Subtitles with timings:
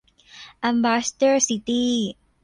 [0.59, 1.93] แอมบาสเดอร์ซิตี้